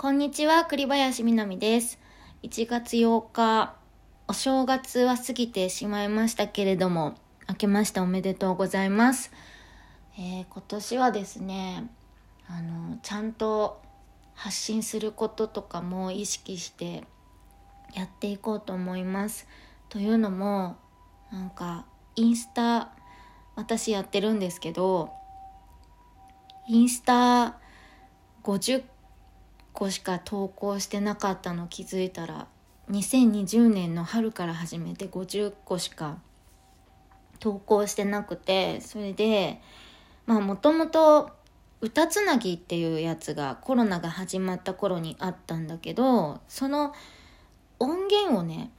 [0.00, 1.98] こんにちは、栗林みなみです。
[2.44, 3.74] 1月8日、
[4.28, 7.16] お正月は過ぎてしまいましたけれども、
[7.48, 9.32] 明けましておめでとうございます。
[10.16, 11.90] えー今年はですね、
[12.46, 13.82] あの、ちゃんと
[14.34, 17.02] 発信することとかも意識して
[17.92, 19.48] やっていこうと思います。
[19.88, 20.76] というのも、
[21.32, 22.92] なんか、インスタ、
[23.56, 25.10] 私やってるんですけど、
[26.68, 27.58] インスタ
[28.44, 28.84] 50
[29.78, 32.48] 個しか投稿してなかったの気づいたら
[32.90, 36.18] 2020年の春から始めて50個しか
[37.38, 39.60] 投稿してなくてそれで
[40.26, 41.30] まあもともと
[41.80, 46.92] 歌つなぎっていうやつがコロナが始まった頃にあったんだけどその
[47.78, 48.72] 音源をね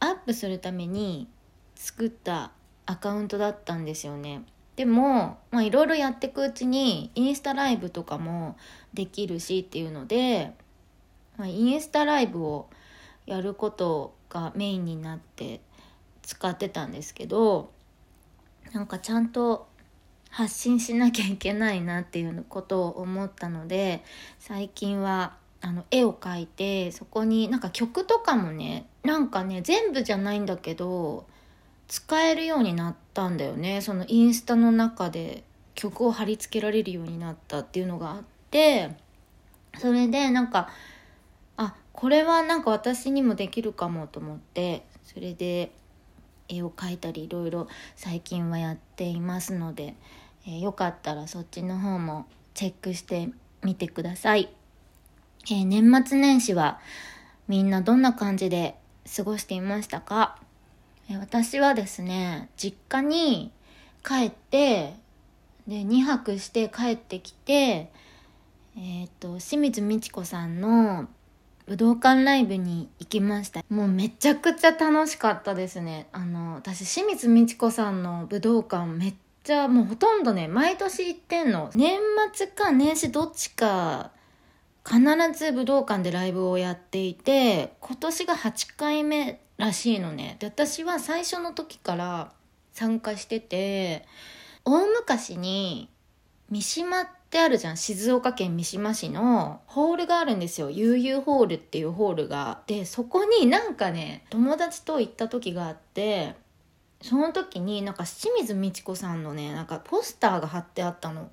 [0.00, 1.28] アップするために
[1.76, 2.50] 作った
[2.86, 4.42] アカウントだったんですよね。
[4.76, 8.56] でもいろいろやっていくうちにインスタライブとかも
[8.94, 10.52] できるしっていうので、
[11.36, 12.68] まあ、インスタライブを
[13.26, 15.60] やることがメインになって
[16.22, 17.70] 使ってたんですけど
[18.72, 19.66] なんかちゃんと
[20.30, 24.02] 発信しなきゃいけないなっていうことを思ったので
[24.38, 31.26] 最近はあの絵を描いてそこになんか曲とかもねなんかね全部じゃないんだけど
[31.88, 33.80] 使えるようになったんだよね。
[33.80, 35.44] そのインスタの中で
[35.74, 38.90] 曲を貼り付けられるようになったっていうのがあって
[39.78, 40.68] それでなんか
[41.56, 45.72] あこれはなんか私にもできるかもと思ってそれで
[46.48, 49.94] 絵を描いたりいろいろ最近はやっていますので、
[50.46, 53.30] えーよかったらそっちの方もチェックして
[53.62, 54.52] みてください、
[55.46, 56.80] えー年末年始は
[57.48, 58.76] みんなどんな感じで
[59.16, 60.41] 過ごしていましたか？
[61.22, 63.52] 私はですね実家に
[64.04, 64.96] 帰って
[65.68, 67.92] で2泊して帰ってきて
[68.76, 71.06] えっ、と清水美智子さんの
[71.66, 73.62] 武道館ライブに行きました。
[73.68, 76.08] もうめちゃくちゃ楽しかったですね。
[76.10, 79.14] あの私清水美智子さんの武道館めっ
[79.44, 81.70] ちゃもうほとんどね毎年行ってんの。
[81.76, 82.00] 年
[82.34, 84.10] 末か年始どっちか
[84.84, 85.00] 必
[85.38, 90.36] ず武道館でライブをやっていて今年が8回目らしいのね。
[90.40, 92.32] で私は最初の時から
[92.72, 94.06] 参加してて
[94.64, 95.88] 大昔に
[96.50, 97.76] 三島ってあるじゃん。
[97.76, 100.70] 静岡県三島市のホールがあるんですよ。
[100.70, 106.34] 悠々ホールっていうホールがでそこになんかね友達と行った時があって
[107.00, 111.30] その時になんか清水美智子さんのねなんかポスターが貼ってあったの。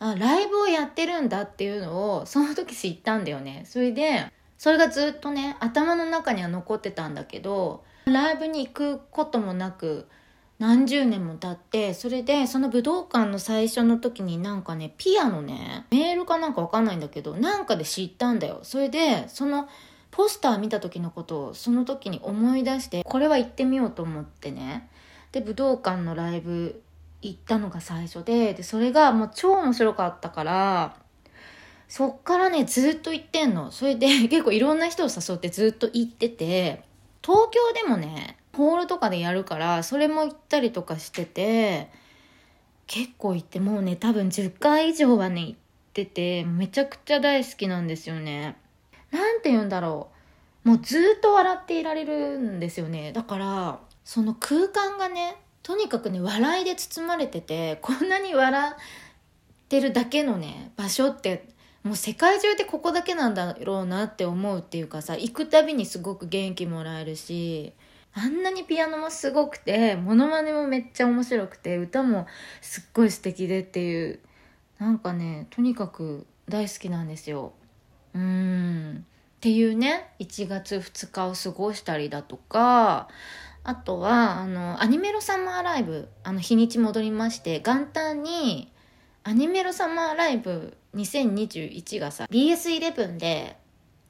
[0.00, 3.64] あライブをやってるんだっていうのをその時知ったんだよね。
[3.66, 10.06] それでそれがずっとね頭の中には残ってたんだけどライブに行くこともなく
[10.58, 18.60] 何十年も経ってそれでその武道館の最初の時になんかねピアノねメールかなんかわかんないんだけどなんかで知ったんだよ。
[18.62, 19.68] それでその
[20.10, 24.88] ポスター見た時のことをその時に思い出してこれは行ってみようと思ってね。
[25.30, 26.82] で武道館のライブ
[27.22, 30.96] 行ったのが最初ででそれがもう超面白かったから
[31.88, 33.72] そっからねずっと行ってんの。
[33.72, 36.82] それで 結構いろんな人を誘ってずっと行ってて
[37.22, 41.90] 東京でもねホールとかでやるからそれも行ったりとかしてて
[42.86, 45.58] 結構行ってもうね多分10回以上はね行っ
[45.94, 48.56] ててめちゃくちゃ大好きなんですよね。
[49.10, 50.08] なんて言うんだろ
[50.64, 50.68] う。
[50.68, 53.12] もうずっと笑っていられるんですよね。
[53.12, 55.36] だからその空間がね
[55.68, 58.74] とにかくね笑いで包まれててこんなに笑っ
[59.68, 61.46] てるだけのね場所って
[61.82, 67.74] もう世界中でここだけなんだろうなって思うっていうかさ行くたびにすごく元気もらえるし
[68.14, 72.26] あんなにピアノもすごくてモノマネもめっちゃ面白くて歌も
[72.62, 74.20] すっごい素敵でっていう
[74.78, 77.52] なんかねとにかく大好きなんですよ。
[78.14, 79.04] うん。
[79.36, 83.08] っていうね1月2日を過ごしたりだとか
[83.68, 88.72] あとはあのアニメロサマーライブあの日にち戻りまして元旦に
[89.24, 93.58] アニメロサマーライブ2021がさ BS11 で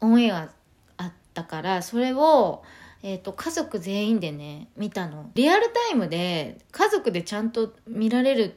[0.01, 0.49] オンエア
[0.97, 2.63] あったからそれを、
[3.03, 5.29] えー、と家族全員でね見たの。
[5.35, 8.53] リアルタイムで家族でちゃんと見られるっ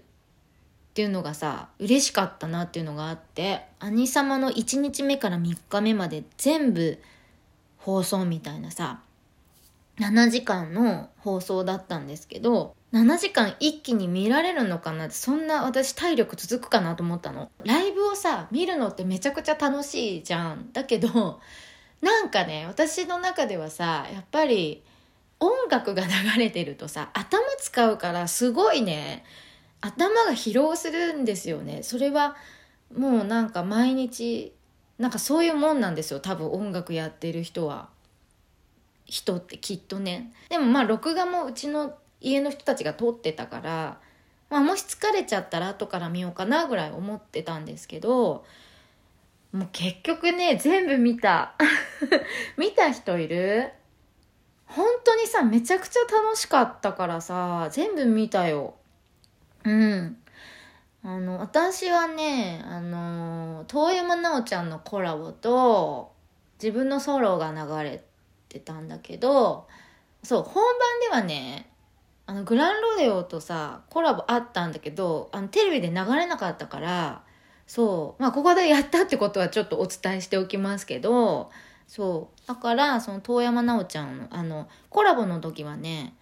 [0.94, 7.00] ていうのがさ嬉しかったなっていうのがあって兄様の1日目から3日目まで全部
[7.78, 9.02] 放送みたいなさ
[10.02, 17.52] 7時間の放送だったんですけど7時間一気に見られるのかなってそんな私体力続くかなと思ったの。
[17.64, 20.72] ライブをさ見るのってめちゃくちゃ楽しいじゃん。
[20.74, 21.40] だけど
[22.02, 24.84] なんかね私の中ではさやっぱり
[25.40, 29.24] 音楽が流れてるとさ頭使うからすごいね
[29.80, 31.84] 頭が疲労するんですよね。
[31.84, 32.36] それは
[32.98, 34.54] もうなんか毎日
[34.98, 37.90] なんかそういうもんなんですよ多分音楽やってる人は。
[39.06, 40.32] 人ってきっとね。
[40.50, 44.00] でもまあ録画もうちの家の人たちが撮ってたから、
[44.50, 48.46] まあ、もし疲れちゃったら後から見ようかなぐらい思ってたんですけど
[49.54, 51.56] もう結局ね全部見た。
[52.58, 53.72] 見た人いる？
[54.66, 58.76] 本当にさめちゃくちゃ楽しかったからさ全部見たよ。
[59.64, 60.18] うん。
[61.04, 66.14] あの、私はね、あの、遠山奈緒ちゃんのコラボと、
[66.62, 68.11] 自分のソロが流れて
[68.60, 69.68] たんだけど、
[70.24, 71.70] そう、本番ではね、
[72.26, 77.24] あの、グランロデオとさ、コラボあったんだけど、あの、テレビで流れなかったから、
[77.68, 81.52] そう、まあ、ここでやったってことはちょっとお伝えしておきますけど、
[81.88, 86.14] そう、だから、その、遠山奈緒ちゃんの、あの、コラボの時はね、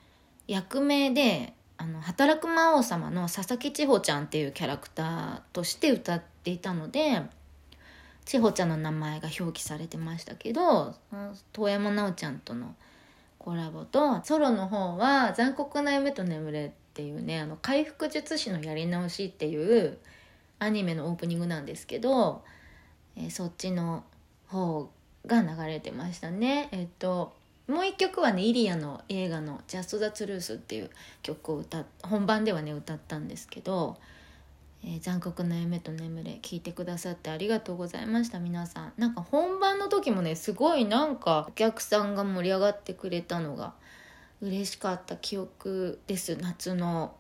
[0.48, 7.22] 役名で、あの働く魔王様の佐々木千穂ちゃんっていうキャラクターとして歌っていたので
[8.30, 10.94] 千穂ちゃんの名前が表記されてましたけど
[11.52, 12.76] 遠山奈緒ちゃんとの
[13.40, 19.98] コラボとソロの方は「残酷な夢と眠れ」っていうねあの回復術師のやり直しっていう
[20.60, 22.44] アニメのオープニングなんですけど、
[23.16, 24.04] えー、そっちの
[24.46, 24.92] 方
[25.26, 26.70] が流れてましたね。
[26.72, 27.36] えっと
[27.68, 30.92] もう一曲はねイリアの映画の「Just the Truth」っていう
[31.24, 33.98] 曲を歌本番ではね歌ったんですけど
[34.84, 38.40] 「えー、残酷な夢と眠れ」聴いてくださってありがとうございました。
[38.40, 38.94] 皆さん。
[38.98, 43.74] なんか本番の時もねすごいなんかお客さんが盛り上がってくれたのが
[44.42, 46.38] 嬉しかった記憶です。
[46.38, 47.16] 夏の。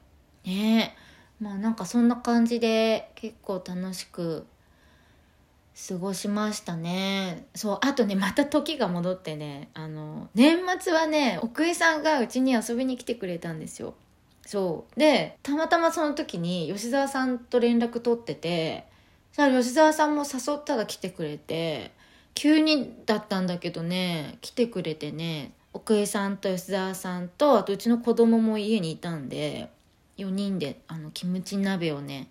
[0.45, 0.95] ね。
[1.39, 4.45] まあなんかそんな感じで結構楽しく
[5.87, 7.45] 過ごしましたね。
[7.55, 13.93] そうあとねまた時が戻ってねあの年末はね奥井さんがうちに遊びに来てくれたんですよ。
[14.49, 14.99] そう。
[14.99, 18.83] でたまたまその時に吉沢さんと連絡取ってて
[19.31, 21.91] じゃあ吉沢さんも誘ったら来てくれて
[22.33, 29.69] 急にだったんだけどね来てくれてね奥井さんと吉沢さんとあとうちの子供も家にいたんで
[30.17, 32.27] 4人であのキムチ鍋をね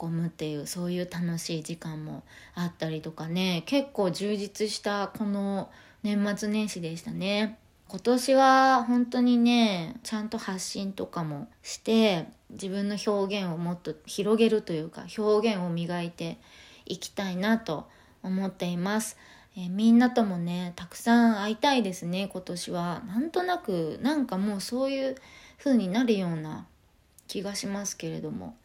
[0.00, 2.22] 囲むっていうそういう楽しい時間も
[2.54, 5.68] あったりとかね結構充実したこの
[6.02, 7.58] 年末年始でしたね。
[7.88, 16.38] 今年は本当にねちゃんと発信とかもして自分の表現をもっと広げるというか表現を磨いて
[16.84, 17.86] いきたいなと
[18.24, 19.16] 思っています、
[19.56, 23.02] えー、みんなともねたくさん会いたいですね今年は。
[23.06, 25.16] なんとなくなんかもうそういう
[25.58, 26.66] 風になるような
[27.28, 28.56] 気がしますけれども。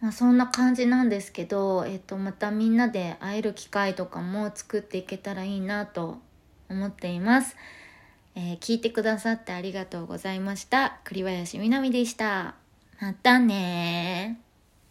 [0.00, 6.18] まあ、そんな感じなんですけど、えっと、またみんなで会える機会とかも作っていけたらいいなと
[6.68, 7.56] 思っています。
[8.36, 10.98] えー、聞いてくださってありがとうございました。
[11.04, 12.54] 栗林みなみでした。
[13.00, 14.43] またね